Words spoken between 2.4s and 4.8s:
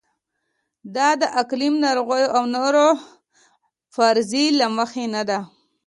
نورو فرضیې له